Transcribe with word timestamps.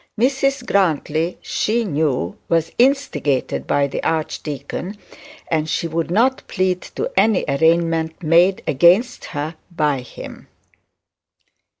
Mrs 0.19 0.65
Grantly, 0.65 1.37
she 1.41 1.83
knew, 1.85 2.35
was 2.49 2.71
instigated 2.79 3.67
by 3.67 3.85
the 3.85 4.01
archdeacon, 4.01 4.97
and 5.47 5.69
she 5.69 5.87
would 5.87 6.09
not 6.09 6.41
plead 6.47 6.81
to 6.95 7.11
any 7.15 7.45
arraignment 7.47 8.23
made 8.23 8.63
against 8.65 9.25
her 9.25 9.53
by 9.69 9.99
him. 10.01 10.47